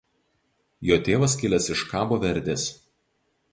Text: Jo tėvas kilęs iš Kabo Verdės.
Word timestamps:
Jo 0.89 0.97
tėvas 1.09 1.37
kilęs 1.43 1.69
iš 1.75 1.85
Kabo 1.93 2.19
Verdės. 2.27 2.67